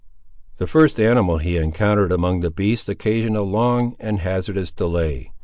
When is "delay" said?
4.71-5.31